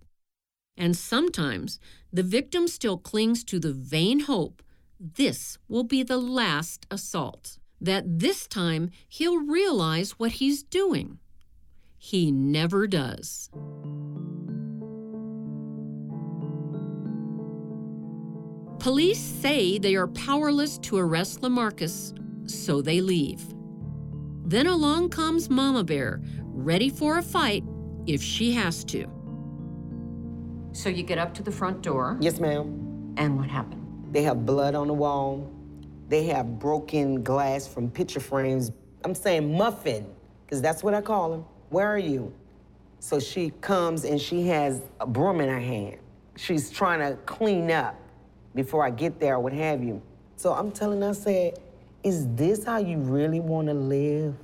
And 0.75 0.97
sometimes 0.97 1.79
the 2.11 2.23
victim 2.23 2.67
still 2.67 2.97
clings 2.97 3.43
to 3.45 3.59
the 3.59 3.73
vain 3.73 4.21
hope 4.21 4.61
this 4.99 5.57
will 5.67 5.83
be 5.83 6.03
the 6.03 6.19
last 6.19 6.85
assault, 6.91 7.57
that 7.79 8.19
this 8.19 8.45
time 8.45 8.91
he'll 9.07 9.39
realize 9.39 10.11
what 10.11 10.33
he's 10.33 10.61
doing. 10.61 11.17
He 11.97 12.31
never 12.31 12.85
does. 12.85 13.49
Police 18.81 19.19
say 19.19 19.77
they 19.77 19.93
are 19.93 20.07
powerless 20.07 20.79
to 20.79 20.97
arrest 20.97 21.41
Lamarcus, 21.41 22.17
so 22.49 22.81
they 22.81 22.99
leave. 22.99 23.43
Then 24.43 24.65
along 24.65 25.09
comes 25.09 25.51
Mama 25.51 25.83
Bear, 25.83 26.19
ready 26.41 26.89
for 26.89 27.19
a 27.19 27.21
fight 27.21 27.63
if 28.07 28.23
she 28.23 28.51
has 28.53 28.83
to. 28.85 29.05
So 30.71 30.89
you 30.89 31.03
get 31.03 31.19
up 31.19 31.31
to 31.35 31.43
the 31.43 31.51
front 31.51 31.83
door. 31.83 32.17
Yes, 32.21 32.39
ma'am. 32.39 33.13
And 33.17 33.37
what 33.37 33.51
happened? 33.51 33.85
They 34.11 34.23
have 34.23 34.47
blood 34.47 34.73
on 34.73 34.87
the 34.87 34.95
wall. 34.95 35.53
They 36.09 36.23
have 36.23 36.57
broken 36.57 37.21
glass 37.21 37.67
from 37.67 37.87
picture 37.91 38.19
frames. 38.19 38.71
I'm 39.05 39.13
saying 39.13 39.55
muffin, 39.55 40.07
because 40.47 40.59
that's 40.59 40.83
what 40.83 40.95
I 40.95 41.01
call 41.01 41.29
them. 41.29 41.45
Where 41.69 41.87
are 41.87 41.99
you? 41.99 42.33
So 42.97 43.19
she 43.19 43.51
comes 43.61 44.05
and 44.05 44.19
she 44.19 44.47
has 44.47 44.81
a 44.99 45.05
broom 45.05 45.39
in 45.39 45.49
her 45.49 45.59
hand. 45.59 45.97
She's 46.35 46.71
trying 46.71 46.97
to 47.01 47.15
clean 47.27 47.69
up 47.69 47.95
before 48.55 48.85
I 48.85 48.89
get 48.89 49.19
there 49.19 49.35
or 49.35 49.39
what 49.39 49.53
have 49.53 49.83
you. 49.83 50.01
So 50.35 50.53
I'm 50.53 50.71
telling 50.71 51.01
her, 51.01 51.09
I 51.09 51.13
said, 51.13 51.59
is 52.03 52.27
this 52.35 52.63
how 52.65 52.77
you 52.77 52.97
really 52.97 53.39
want 53.39 53.67
to 53.67 53.73
live? 53.73 54.35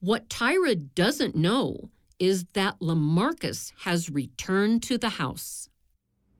What 0.00 0.28
Tyra 0.28 0.88
doesn't 0.94 1.34
know 1.36 1.90
is 2.18 2.44
that 2.54 2.78
Lamarcus 2.80 3.72
has 3.80 4.08
returned 4.08 4.82
to 4.84 4.96
the 4.96 5.10
house. 5.10 5.68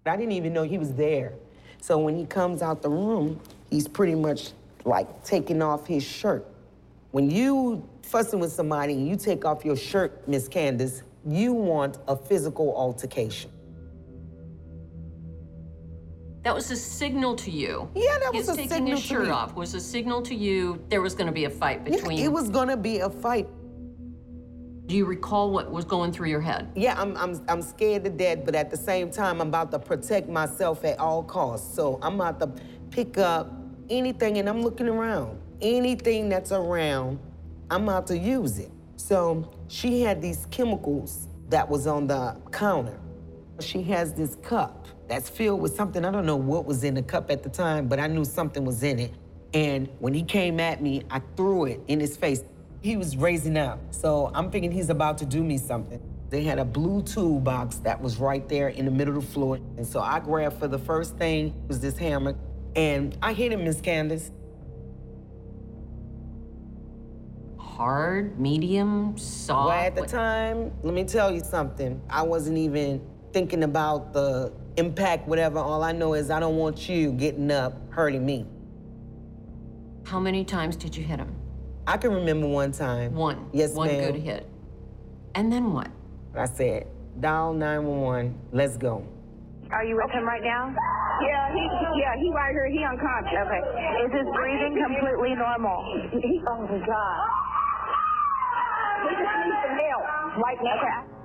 I 0.07 0.17
didn't 0.17 0.33
even 0.33 0.53
know 0.53 0.63
he 0.63 0.79
was 0.79 0.95
there. 0.95 1.35
So 1.81 1.99
when 1.99 2.17
he 2.17 2.25
comes 2.25 2.63
out 2.63 2.83
the 2.83 2.89
room, 2.89 3.41
he's 3.71 3.89
pretty 3.89 4.15
much 4.15 4.53
like 4.85 5.25
taking 5.25 5.61
off 5.61 5.87
his 5.87 6.03
shirt. 6.03 6.47
When 7.11 7.31
you 7.31 7.87
fussing 8.03 8.41
with 8.41 8.53
somebody 8.53 8.95
and 8.95 9.09
you 9.09 9.17
take 9.17 9.45
off 9.45 9.65
your 9.65 9.77
shirt, 9.77 10.27
Miss 10.29 10.49
Candice, 10.49 11.03
you 11.27 11.53
want 11.53 11.99
a 12.09 12.17
physical 12.17 12.75
altercation. 12.77 13.51
That 16.47 16.55
was 16.55 16.71
a 16.71 16.77
signal 16.77 17.35
to 17.35 17.51
you. 17.51 17.91
Yeah, 17.93 18.19
that 18.21 18.33
his 18.33 18.47
was 18.47 18.57
a 18.57 18.69
taking 18.69 18.87
his 18.87 19.03
shirt 19.03 19.31
off 19.31 19.57
was 19.57 19.75
a 19.75 19.81
signal 19.81 20.23
to 20.23 20.33
you 20.33 20.81
there 20.89 21.03
was 21.03 21.13
going 21.13 21.27
to 21.27 21.33
be 21.33 21.47
a 21.47 21.51
fight 21.51 21.83
between. 21.83 22.19
Yeah, 22.19 22.27
it 22.27 22.33
was 22.33 22.49
gonna 22.49 22.77
be 22.77 23.01
a 23.01 23.11
fight. 23.11 23.49
Do 24.87 24.95
you 24.95 25.07
recall 25.07 25.51
what 25.51 25.73
was 25.73 25.85
going 25.85 26.13
through 26.13 26.29
your 26.29 26.41
head? 26.41 26.71
Yeah, 26.77 26.95
I'm, 27.03 27.17
I'm, 27.17 27.45
I'm 27.49 27.63
scared 27.63 28.05
to 28.05 28.11
death, 28.11 28.45
but 28.45 28.55
at 28.55 28.71
the 28.71 28.77
same 28.77 29.11
time, 29.11 29.41
I'm 29.41 29.49
about 29.49 29.73
to 29.73 29.81
protect 29.81 30.29
myself 30.29 30.85
at 30.85 31.01
all 31.01 31.25
costs. 31.25 31.75
So 31.75 31.99
I'm 32.01 32.15
about 32.15 32.39
to 32.39 32.63
pick 32.93 33.19
up 33.19 33.51
anything, 33.91 34.39
and 34.39 34.49
I'm 34.49 34.63
looking 34.63 34.87
around. 34.87 35.41
Anything 35.61 36.29
that's 36.29 36.53
around, 36.53 37.19
I'm 37.73 37.83
about 37.89 38.07
to 38.07 38.17
use 38.17 38.61
it. 38.61 38.71
So 38.95 39.53
she 39.67 40.01
had 40.01 40.23
these 40.23 40.47
chemicals 40.53 41.27
that 41.49 41.69
was 41.69 41.89
on 41.89 42.07
the 42.07 42.37
counter. 42.53 43.01
She 43.61 43.83
has 43.83 44.13
this 44.13 44.37
cup 44.37 44.87
that's 45.09 45.29
filled 45.29 45.61
with 45.61 45.75
something. 45.75 46.05
I 46.05 46.11
don't 46.11 46.27
know 46.27 46.37
what 46.37 46.67
was 46.67 46.85
in 46.85 46.95
the 46.95 47.03
cup 47.03 47.31
at 47.31 47.43
the 47.43 47.49
time, 47.49 47.89
but 47.89 47.99
I 47.99 48.07
knew 48.07 48.25
something 48.25 48.65
was 48.65 48.83
in 48.83 48.99
it. 48.99 49.13
And 49.55 49.89
when 49.99 50.13
he 50.13 50.23
came 50.23 50.61
at 50.61 50.83
me, 50.83 51.03
I 51.11 51.21
threw 51.37 51.65
it 51.65 51.81
in 51.89 52.01
his 52.01 52.17
face. 52.17 52.43
He 52.83 52.97
was 52.97 53.17
raising 53.17 53.57
up. 53.57 53.81
So 53.91 54.31
I'm 54.35 54.51
thinking 54.51 54.71
he's 54.71 54.91
about 54.91 55.19
to 55.19 55.27
do 55.27 55.43
me 55.43 55.57
something. 55.57 56.01
They 56.29 56.43
had 56.43 56.59
a 56.59 56.65
blue 56.65 57.03
tool 57.03 57.41
box 57.41 57.77
that 57.77 58.01
was 58.01 58.19
right 58.19 58.47
there 58.49 58.69
in 58.69 58.85
the 58.85 58.91
middle 58.91 59.17
of 59.17 59.25
the 59.25 59.33
floor. 59.33 59.57
And 59.77 59.87
so 59.87 60.01
I 60.01 60.21
grabbed 60.21 60.59
for 60.59 60.69
the 60.69 60.79
first 60.79 61.17
thing 61.17 61.55
was 61.69 61.81
this 61.81 61.97
hammer. 61.97 62.37
And 62.75 63.17
I 63.23 63.33
hit 63.33 63.53
him, 63.53 63.65
Miss 63.65 63.81
Candice. 63.81 64.31
Hard, 67.59 68.39
medium, 68.39 69.17
soft. 69.17 69.69
Well, 69.69 69.79
at 69.79 69.95
the 69.95 70.07
time, 70.07 70.73
let 70.83 70.95
me 70.95 71.05
tell 71.05 71.33
you 71.33 71.41
something. 71.41 72.03
I 72.11 72.23
wasn't 72.23 72.59
even 72.59 73.07
thinking 73.37 73.65
about 73.65 74.15
the 74.15 74.51
impact, 74.79 75.29
whatever. 75.29 75.59
All 75.59 75.83
I 75.83 75.93
know 75.93 76.15
is 76.15 76.31
I 76.31 76.41
don't 76.41 76.57
want 76.57 76.89
you 76.89 77.13
getting 77.13 77.51
up, 77.51 77.75
hurting 77.93 78.25
me. 78.25 78.47
How 80.05 80.19
many 80.19 80.43
times 80.43 80.75
did 80.75 80.97
you 80.97 81.05
hit 81.05 81.19
him? 81.19 81.37
I 81.87 81.99
can 81.99 82.15
remember 82.15 82.47
one 82.47 82.73
time. 82.73 83.13
One. 83.13 83.51
Yes, 83.53 83.75
One 83.75 83.89
ma'am. 83.89 84.13
good 84.13 84.23
hit. 84.23 84.49
And 85.35 85.53
then 85.53 85.75
what? 85.75 85.91
I 86.35 86.47
said, 86.47 86.87
dial 87.21 87.53
911, 87.53 88.35
let's 88.53 88.79
go. 88.79 89.07
Are 89.71 89.85
you 89.85 89.97
with 89.97 90.11
him 90.13 90.25
right 90.25 90.43
now? 90.43 90.75
Yeah, 91.21 91.53
he, 91.53 91.61
he 91.61 92.01
yeah, 92.01 92.17
he 92.17 92.33
right 92.33 92.53
here. 92.53 92.71
He 92.73 92.83
unconscious. 92.89 93.37
Okay. 93.37 93.61
Is 94.07 94.13
his 94.17 94.29
breathing 94.33 94.81
completely 94.81 95.35
normal? 95.37 95.85
Oh 96.49 96.63
my 96.73 96.87
God. 96.87 97.21
He 99.05 99.13
just 99.13 99.37
needs 99.45 99.61
some 99.61 99.77
help 99.77 100.37
right 100.41 100.59
now. 100.63 100.81
Okay. 100.81 101.16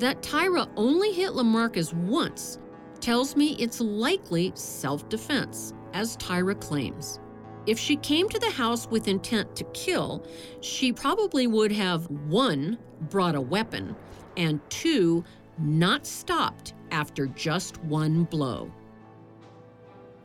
That 0.00 0.22
Tyra 0.22 0.66
only 0.76 1.12
hit 1.12 1.32
Lamarcus 1.32 1.92
once 1.92 2.58
tells 3.00 3.36
me 3.36 3.54
it's 3.58 3.82
likely 3.82 4.50
self 4.54 5.06
defense, 5.10 5.74
as 5.92 6.16
Tyra 6.16 6.58
claims. 6.58 7.20
If 7.66 7.78
she 7.78 7.96
came 7.96 8.26
to 8.30 8.38
the 8.38 8.48
house 8.48 8.88
with 8.88 9.08
intent 9.08 9.54
to 9.56 9.64
kill, 9.74 10.24
she 10.62 10.90
probably 10.90 11.46
would 11.46 11.70
have 11.72 12.08
one, 12.08 12.78
brought 13.10 13.34
a 13.34 13.40
weapon, 13.42 13.94
and 14.38 14.58
two, 14.70 15.22
not 15.58 16.06
stopped 16.06 16.72
after 16.90 17.26
just 17.26 17.76
one 17.84 18.24
blow. 18.24 18.72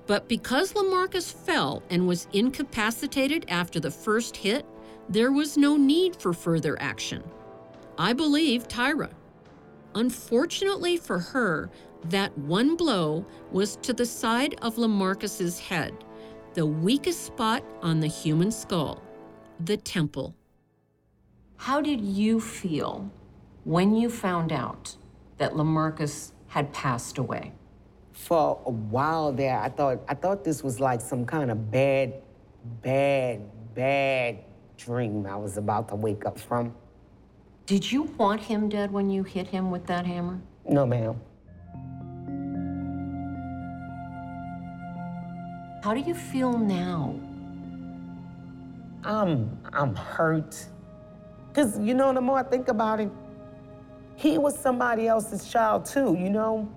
But 0.08 0.30
because 0.30 0.72
Lamarcus 0.72 1.34
fell 1.34 1.84
and 1.90 2.08
was 2.08 2.30
incapacitated 2.32 3.44
after 3.50 3.82
the 3.82 3.92
first 3.92 4.38
hit, 4.38 4.66
there 5.10 5.34
was 5.34 5.58
no 5.58 5.76
need 5.76 6.16
for 6.16 6.32
further 6.32 6.82
action. 6.82 7.22
I 7.98 8.14
believe 8.14 8.70
Tyra. 8.70 9.12
Unfortunately 9.96 10.98
for 10.98 11.20
her, 11.20 11.70
that 12.10 12.38
one 12.38 12.76
blow 12.76 13.26
was 13.52 13.78
to 13.78 13.94
the 13.94 14.06
side 14.06 14.56
of 14.62 14.78
Lamarcus's 14.78 15.58
head, 15.58 15.94
the 16.54 16.66
weakest 16.66 17.24
spot 17.24 17.64
on 17.82 18.02
the 18.02 18.08
human 18.08 18.52
skull, 18.52 19.02
the 19.64 19.78
temple. 19.78 20.36
How 21.56 21.82
did 21.82 22.02
you 22.02 22.42
feel 22.42 23.10
when 23.64 23.96
you 23.96 24.10
found 24.10 24.52
out 24.52 24.98
that 25.38 25.54
Lamarcus 25.54 26.34
had 26.48 26.74
passed 26.74 27.18
away? 27.18 27.54
For 28.12 28.62
a 28.66 28.72
while 28.72 29.32
there, 29.32 29.58
I 29.60 29.70
thought 29.70 30.00
I 30.10 30.14
thought 30.14 30.44
this 30.44 30.62
was 30.62 30.80
like 30.82 31.00
some 31.00 31.26
kind 31.26 31.50
of 31.50 31.72
bad, 31.72 32.22
bad, 32.82 33.42
bad 33.74 34.40
dream 34.78 35.26
I 35.26 35.38
was 35.38 35.58
about 35.58 35.88
to 35.90 35.96
wake 35.96 36.26
up 36.26 36.38
from. 36.38 36.76
Did 37.66 37.92
you 37.92 38.04
want 38.04 38.42
him 38.42 38.70
dead 38.70 38.92
when 38.92 39.10
you 39.10 39.24
hit 39.24 39.48
him 39.48 39.72
with 39.72 39.88
that 39.88 40.06
hammer? 40.06 40.40
No, 40.70 40.86
ma'am. 40.86 41.20
How 45.84 45.96
do 45.96 46.00
you 46.00 46.14
feel 46.14 46.60
now? 46.60 47.20
I'm 49.04 49.58
I'm 49.74 49.96
hurt. 49.96 50.64
Cause 51.54 51.80
you 51.80 51.96
know, 51.96 52.14
the 52.14 52.22
more 52.22 52.38
I 52.38 52.44
think 52.44 52.68
about 52.68 53.00
it, 53.00 53.10
he 54.16 54.38
was 54.38 54.58
somebody 54.58 55.08
else's 55.08 55.50
child 55.52 55.86
too, 55.86 56.16
you 56.20 56.30
know? 56.30 56.70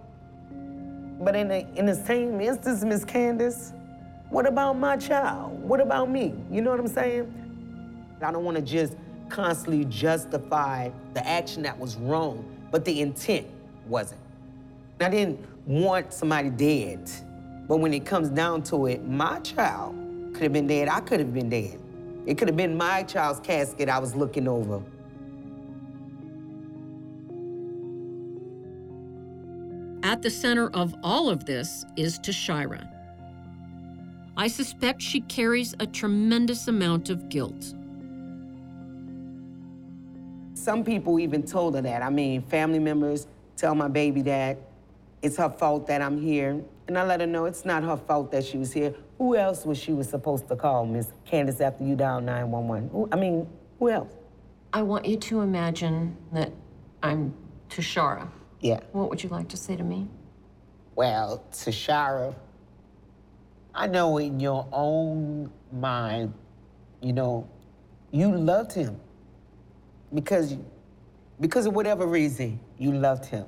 But 1.21 1.37
in 1.37 1.49
the 1.49 1.67
in 1.77 1.85
the 1.85 1.95
same 1.95 2.41
instance, 2.41 2.83
Miss 2.83 3.05
Candice, 3.05 3.75
what 4.31 4.47
about 4.47 4.79
my 4.79 4.97
child? 4.97 5.53
What 5.63 5.81
about 5.81 6.11
me? 6.11 6.35
You 6.51 6.63
know 6.63 6.71
what 6.71 6.81
I'm 6.81 6.89
saying? 6.89 7.35
I 8.23 8.33
don't 8.33 8.45
want 8.45 8.57
to 8.57 8.63
just 8.63 8.95
constantly 9.29 9.85
justify 9.85 10.91
the 11.15 11.27
action 11.27 11.63
that 11.63 11.79
was 11.79 11.97
wrong, 11.97 12.45
but 12.71 12.85
the 12.85 13.01
intent 13.01 13.47
wasn't. 13.87 14.21
I 15.01 15.09
didn't 15.09 15.45
want 15.67 16.13
somebody 16.13 16.51
dead. 16.51 17.11
But 17.69 17.79
when 17.79 17.93
it 17.93 18.07
comes 18.07 18.31
down 18.31 18.63
to 18.65 18.87
it, 18.87 19.07
my 19.07 19.39
child 19.41 19.95
could 20.33 20.43
have 20.43 20.53
been 20.53 20.67
dead. 20.67 20.89
I 20.89 21.01
could 21.01 21.21
have 21.21 21.35
been 21.35 21.51
dead. 21.51 21.79
It 22.27 22.39
could 22.39 22.49
have 22.49 22.57
been 22.57 22.77
my 22.77 23.03
child's 23.03 23.41
casket 23.41 23.89
I 23.89 23.99
was 23.99 24.15
looking 24.15 24.49
over. 24.49 24.83
At 30.03 30.23
the 30.23 30.31
center 30.31 30.71
of 30.71 30.95
all 31.03 31.29
of 31.29 31.45
this 31.45 31.85
is 31.97 32.19
Tashira. 32.19 32.89
I 34.37 34.49
suspect 34.49 35.03
she 35.03 35.21
carries 35.23 35.75
a 35.81 35.87
tremendous 35.87 36.69
amount 36.69 37.11
of 37.11 37.29
guilt. 37.29 37.75
Some 40.59 40.83
people 40.83 41.21
even 41.21 41.45
told 41.45 41.77
her 41.77 41.83
that. 41.83 42.03
I 42.03 42.11
mean, 42.11 42.43
family 42.43 42.81
members 42.81 43.29
tell 43.57 43.77
my 43.77 43.87
baby 43.87 44.23
that 44.23 44.59
it's 45.23 45.37
her 45.37 45.49
fault 45.49 45.87
that 45.87 46.03
I'm 46.03 46.21
here. 46.21 46.61
And 46.89 46.99
I 46.99 47.05
let 47.05 47.21
her 47.21 47.27
know 47.27 47.45
it's 47.45 47.65
not 47.65 47.85
her 47.85 47.97
fault 47.97 48.33
that 48.33 48.45
she 48.45 48.59
was 48.59 48.73
here. 48.73 48.93
Who 49.19 49.37
else 49.37 49.65
was 49.65 49.79
she 49.79 49.93
was 49.93 50.09
supposed 50.09 50.49
to 50.49 50.57
call, 50.57 50.85
Miss 50.85 51.13
Candice, 51.31 51.61
after 51.61 51.85
you 51.85 51.95
dialed 51.95 52.25
911? 52.25 52.91
Who, 52.91 53.09
I 53.13 53.17
mean, 53.17 53.49
who 53.79 53.91
else? 53.91 54.13
I 54.73 54.83
want 54.83 55.07
you 55.07 55.17
to 55.17 55.41
imagine 55.43 56.17
that 56.33 56.53
I'm 57.03 57.35
Tashara. 57.71 58.29
Yeah. 58.61 58.81
What 58.93 59.11
would 59.11 59.23
you 59.23 59.29
like 59.29 59.49
to 59.49 59.57
say 59.57 59.77
to 59.77 59.85
me? 59.85 60.09
Well, 60.97 61.45
Tashara, 61.53 62.35
I 63.75 63.87
know 63.87 64.19
in 64.19 64.41
your 64.41 64.67
own 64.73 65.53
mind, 65.73 66.35
you 67.01 67.13
know, 67.13 67.49
you 68.11 68.33
loved 68.37 68.73
him 68.73 68.99
Because, 70.13 70.57
because 71.41 71.67
of 71.67 71.75
whatever 71.75 72.07
reason, 72.07 72.61
you 72.79 72.93
loved 72.93 73.27
him. 73.27 73.47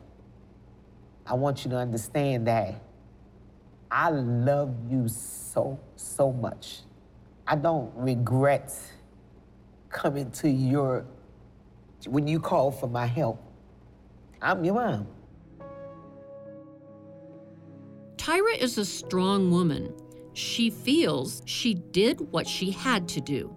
I 1.26 1.35
want 1.35 1.64
you 1.64 1.71
to 1.71 1.76
understand 1.76 2.47
that 2.47 2.83
I 3.90 4.11
love 4.11 4.75
you 4.88 5.09
so, 5.09 5.79
so 5.97 6.33
much. 6.33 6.81
I 7.47 7.57
don't 7.57 7.93
regret 7.97 8.73
coming 9.88 10.31
to 10.33 10.49
your, 10.49 11.05
when 12.07 12.29
you 12.29 12.38
call 12.38 12.71
for 12.71 12.88
my 12.88 13.07
help. 13.07 13.43
I'm 14.40 14.64
your 14.64 14.75
mom. 14.75 15.07
Tyra 18.17 18.57
is 18.59 18.79
a 18.79 18.85
strong 18.85 19.50
woman. 19.50 19.93
She 20.35 20.71
feels 20.71 21.43
she 21.47 21.75
did 21.75 22.21
what 22.31 22.47
she 22.47 22.71
had 22.71 23.09
to 23.09 23.21
do. 23.21 23.52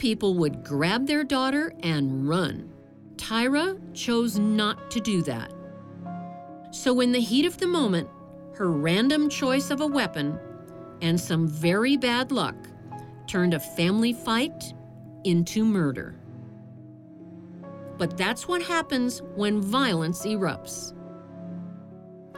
People 0.00 0.32
would 0.32 0.64
grab 0.64 1.06
their 1.06 1.22
daughter 1.22 1.74
and 1.82 2.26
run. 2.26 2.72
Tyra 3.16 3.78
chose 3.92 4.38
not 4.38 4.90
to 4.90 4.98
do 4.98 5.20
that. 5.24 5.52
So, 6.70 7.00
in 7.00 7.12
the 7.12 7.20
heat 7.20 7.44
of 7.44 7.58
the 7.58 7.66
moment, 7.66 8.08
her 8.54 8.70
random 8.70 9.28
choice 9.28 9.70
of 9.70 9.82
a 9.82 9.86
weapon 9.86 10.38
and 11.02 11.20
some 11.20 11.46
very 11.46 11.98
bad 11.98 12.32
luck 12.32 12.56
turned 13.26 13.52
a 13.52 13.60
family 13.60 14.14
fight 14.14 14.72
into 15.24 15.66
murder. 15.66 16.14
But 17.98 18.16
that's 18.16 18.48
what 18.48 18.62
happens 18.62 19.20
when 19.36 19.60
violence 19.60 20.24
erupts. 20.24 20.94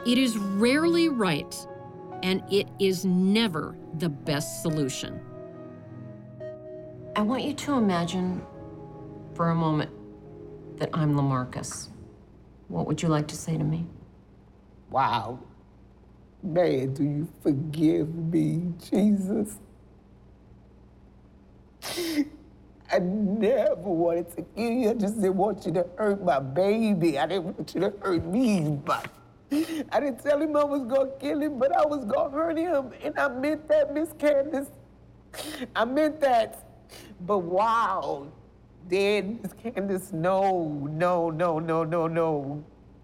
It 0.05 0.17
is 0.17 0.37
rarely 0.37 1.07
right, 1.07 1.55
and 2.23 2.43
it 2.51 2.67
is 2.79 3.05
never 3.05 3.77
the 3.99 4.09
best 4.09 4.61
solution. 4.61 5.21
I 7.15 7.21
want 7.21 7.43
you 7.43 7.53
to 7.53 7.73
imagine 7.73 8.43
for 9.35 9.51
a 9.51 9.55
moment 9.55 9.91
that 10.79 10.89
I'm 10.93 11.13
Lamarcus. 11.13 11.89
What 12.69 12.87
would 12.87 13.03
you 13.03 13.07
like 13.07 13.27
to 13.27 13.35
say 13.35 13.55
to 13.55 13.63
me? 13.63 13.85
Wow. 14.89 15.39
Man, 16.41 16.93
do 16.95 17.03
you 17.03 17.27
forgive 17.43 18.13
me, 18.15 18.73
Jesus? 18.89 19.59
I 22.91 22.99
never 22.99 23.75
wanted 23.75 24.35
to 24.35 24.41
kill 24.55 24.71
you. 24.71 24.89
I 24.89 24.93
just 24.95 25.15
didn't 25.15 25.35
want 25.35 25.67
you 25.67 25.71
to 25.73 25.85
hurt 25.95 26.23
my 26.23 26.39
baby. 26.39 27.19
I 27.19 27.27
didn't 27.27 27.43
want 27.45 27.75
you 27.75 27.81
to 27.81 27.93
hurt 28.01 28.25
me, 28.25 28.79
but 28.83 29.07
I 29.51 29.99
didn't 29.99 30.23
tell 30.23 30.41
him 30.41 30.55
I 30.55 30.63
was 30.63 30.83
gonna 30.85 31.11
kill 31.19 31.41
him, 31.41 31.59
but 31.59 31.75
I 31.77 31.85
was 31.85 32.05
gonna 32.05 32.31
hurt 32.31 32.57
him. 32.57 32.91
And 33.03 33.17
I 33.19 33.27
meant 33.27 33.67
that, 33.67 33.93
Miss 33.93 34.09
Candice. 34.13 34.71
I 35.75 35.85
meant 35.85 36.19
that. 36.21 36.62
But 37.21 37.39
wow, 37.39 38.27
then 38.87 39.39
Miss 39.41 39.53
Candice, 39.63 40.13
no, 40.13 40.89
no, 40.91 41.29
no, 41.29 41.59
no, 41.59 41.83
no, 41.83 42.07
no. 42.07 42.63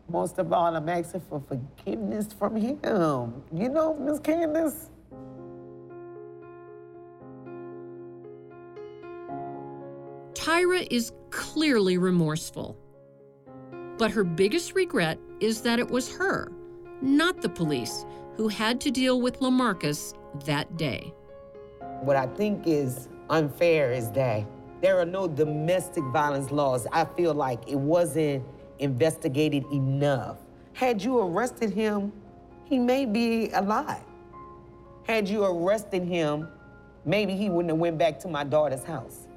Most 0.10 0.40
of 0.40 0.52
all, 0.52 0.76
I'm 0.76 0.90
asking 0.90 1.22
for 1.30 1.42
forgiveness 1.48 2.34
from 2.34 2.56
him. 2.56 3.44
You 3.54 3.70
know, 3.70 3.96
Miss 4.00 4.20
Candice? 4.20 4.90
Tyra 10.34 10.88
is 10.90 11.12
clearly 11.30 11.98
remorseful. 11.98 12.76
But 14.00 14.12
her 14.12 14.24
biggest 14.24 14.74
regret 14.74 15.20
is 15.42 15.62
that 15.62 15.78
it 15.78 15.90
was 15.90 16.12
her, 16.16 16.52
not 17.02 17.42
the 17.42 17.50
police, 17.50 18.06
who 18.36 18.48
had 18.48 18.80
to 18.82 18.92
deal 18.92 19.22
with 19.22 19.42
Lamarcus 19.42 20.14
that 20.46 20.78
day. 20.78 21.14
What 22.02 22.16
I 22.16 22.26
think 22.26 22.64
is 22.66 23.10
unfair 23.30 23.92
is 23.92 24.12
that 24.12 24.46
there 24.82 25.00
are 25.00 25.06
no 25.06 25.28
domestic 25.28 26.04
violence 26.06 26.52
laws. 26.52 26.88
I 26.92 27.06
feel 27.06 27.34
like 27.34 27.68
it 27.68 27.78
wasn't 27.78 28.44
investigated 28.80 29.66
enough. 29.72 30.38
Had 30.74 31.04
you 31.04 31.20
arrested 31.20 31.72
him, 31.72 32.14
he 32.66 32.80
may 32.80 33.06
be 33.06 33.50
alive. 33.52 34.04
Had 35.06 35.28
you 35.28 35.44
arrested 35.44 36.04
him, 36.04 36.48
maybe 37.04 37.36
he 37.36 37.50
wouldn't 37.50 37.72
have 37.72 37.80
went 37.80 37.98
back 37.98 38.20
to 38.20 38.28
my 38.28 38.44
daughter's 38.44 38.84
house. 38.84 39.28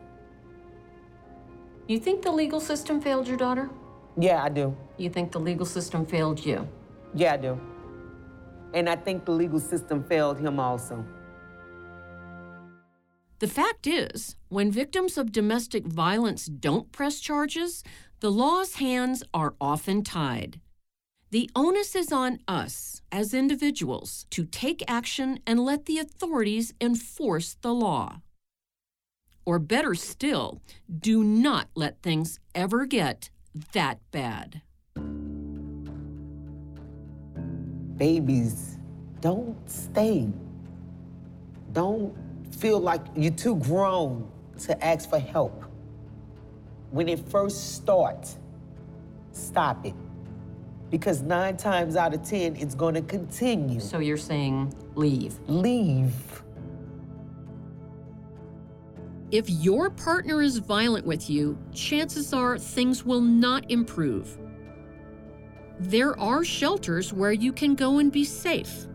You 1.88 1.98
think 1.98 2.22
the 2.22 2.31
legal 2.31 2.61
system 2.61 3.00
failed 3.00 3.26
your 3.26 3.37
daughter? 3.37 3.68
Yeah, 4.16 4.42
I 4.42 4.48
do. 4.48 4.76
You 4.98 5.11
think 5.11 5.33
the 5.33 5.40
legal 5.40 5.66
system 5.66 6.07
failed 6.07 6.44
you? 6.44 6.68
Yeah, 7.14 7.35
I 7.35 7.37
do. 7.38 7.61
And 8.74 8.88
I 8.88 8.96
think 8.96 9.24
the 9.24 9.33
legal 9.33 9.59
system 9.59 10.05
failed 10.05 10.38
him 10.38 10.61
also. 10.61 11.05
The 13.42 13.48
fact 13.48 13.88
is, 13.88 14.37
when 14.50 14.70
victims 14.70 15.18
of 15.18 15.33
domestic 15.33 15.85
violence 15.85 16.46
don't 16.46 16.92
press 16.92 17.18
charges, 17.18 17.83
the 18.20 18.31
law's 18.31 18.74
hands 18.74 19.24
are 19.35 19.57
often 19.61 20.05
tied. 20.05 20.61
The 21.33 21.50
onus 21.57 21.96
is 21.96 22.12
on 22.12 22.38
us 22.46 23.02
as 23.11 23.35
individuals 23.35 24.26
to 24.31 24.44
take 24.44 24.85
action 24.87 25.40
and 25.44 25.59
let 25.59 25.87
the 25.87 25.98
authorities 25.98 26.72
enforce 26.81 27.57
the 27.62 27.74
law. 27.74 28.20
Or 29.44 29.59
better 29.59 29.96
still, 29.96 30.62
do 30.88 31.24
not 31.24 31.68
let 31.74 32.00
things 32.00 32.38
ever 32.55 32.87
get 32.87 33.31
that 33.72 33.98
bad. 34.12 34.62
Babies, 37.96 38.78
don't 39.20 39.68
stay. 39.68 40.31
Don't 41.72 42.14
feel 42.55 42.81
like 42.81 43.01
you're 43.17 43.33
too 43.33 43.57
grown 43.57 44.31
to 44.61 44.85
ask 44.85 45.09
for 45.09 45.19
help. 45.19 45.65
When 46.91 47.09
it 47.09 47.19
first 47.29 47.75
starts, 47.75 48.38
stop 49.33 49.85
it. 49.87 49.95
Because 50.91 51.23
nine 51.23 51.57
times 51.57 51.97
out 51.97 52.12
of 52.12 52.23
10, 52.23 52.57
it's 52.57 52.75
going 52.75 52.95
to 52.95 53.03
continue. 53.03 53.81
So 53.81 53.99
you're 53.99 54.19
saying 54.19 54.75
leave. 54.95 55.38
Leave. 55.49 56.15
If 59.31 59.49
your 59.49 59.88
partner 59.88 60.43
is 60.43 60.59
violent 60.59 61.07
with 61.07 61.31
you, 61.31 61.57
chances 61.73 62.35
are 62.35 62.59
things 62.59 63.07
will 63.07 63.23
not 63.23 63.71
improve. 63.71 64.37
There 65.81 66.19
are 66.21 66.45
shelters 66.45 67.15
where 67.15 67.33
you 67.33 67.51
can 67.51 67.75
go 67.75 67.99
and 67.99 68.12
be 68.12 68.25
safe, 68.25 68.87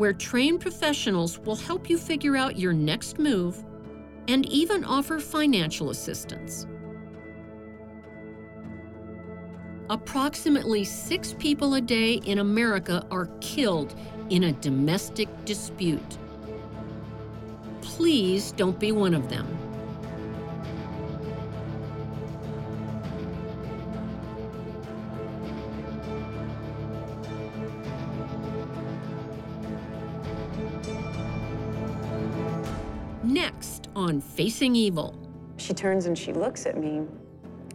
where 0.00 0.14
trained 0.14 0.62
professionals 0.62 1.38
will 1.40 1.54
help 1.54 1.90
you 1.90 1.98
figure 1.98 2.34
out 2.34 2.58
your 2.58 2.72
next 2.72 3.18
move 3.18 3.62
and 4.28 4.46
even 4.46 4.82
offer 4.82 5.20
financial 5.20 5.90
assistance. 5.90 6.66
Approximately 9.90 10.84
six 10.84 11.34
people 11.38 11.74
a 11.74 11.82
day 11.82 12.14
in 12.14 12.38
America 12.38 13.06
are 13.10 13.26
killed 13.42 13.94
in 14.30 14.44
a 14.44 14.52
domestic 14.52 15.28
dispute. 15.44 16.16
Please 17.82 18.52
don't 18.52 18.80
be 18.80 18.92
one 18.92 19.12
of 19.12 19.28
them. 19.28 19.59
On 34.00 34.18
Facing 34.18 34.74
Evil. 34.74 35.14
She 35.58 35.74
turns 35.74 36.06
and 36.06 36.16
she 36.16 36.32
looks 36.32 36.64
at 36.64 36.78
me, 36.78 37.02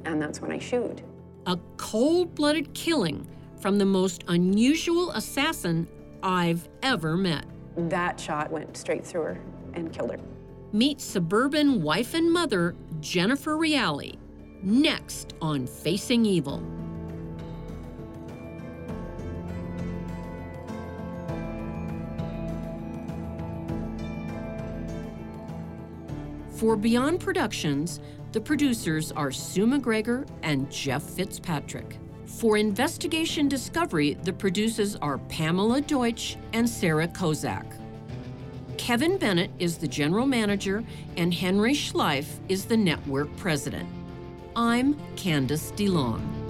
and 0.06 0.20
that's 0.20 0.42
when 0.42 0.52
I 0.52 0.58
shoot. 0.58 1.04
A 1.46 1.56
cold 1.78 2.34
blooded 2.34 2.74
killing 2.74 3.28
from 3.60 3.78
the 3.78 3.86
most 3.86 4.24
unusual 4.28 5.12
assassin 5.12 5.88
I've 6.24 6.68
ever 6.82 7.16
met. 7.16 7.46
That 7.78 8.20
shot 8.20 8.50
went 8.50 8.76
straight 8.76 9.06
through 9.06 9.22
her 9.22 9.42
and 9.76 9.94
killed 9.94 10.14
her. 10.14 10.20
Meet 10.74 11.00
suburban 11.00 11.84
wife 11.84 12.16
and 12.16 12.34
mother 12.34 12.76
Jennifer 13.02 13.56
Reali. 13.56 14.18
Next 14.64 15.36
on 15.44 15.68
Facing 15.68 16.26
Evil. 16.26 16.64
For 26.56 26.78
Beyond 26.78 27.20
Productions, 27.20 28.00
the 28.32 28.40
producers 28.40 29.12
are 29.12 29.30
Sue 29.30 29.68
McGregor 29.68 30.26
and 30.42 30.72
Jeff 30.72 31.04
Fitzpatrick. 31.04 31.98
For 32.26 32.56
Investigation 32.56 33.50
Discovery, 33.50 34.14
the 34.24 34.32
producers 34.32 34.96
are 34.96 35.18
Pamela 35.18 35.82
Deutsch 35.82 36.38
and 36.54 36.70
Sarah 36.70 37.10
Kozak. 37.10 37.66
Kevin 38.78 39.18
Bennett 39.18 39.52
is 39.60 39.78
the 39.78 39.88
general 39.88 40.26
manager, 40.26 40.82
and 41.18 41.34
Henry 41.34 41.74
Schleif 41.74 42.40
is 42.48 42.64
the 42.64 42.78
network 42.78 43.36
president. 43.36 43.90
I'm 44.56 44.94
Candice 45.18 45.74
DeLong. 45.74 46.45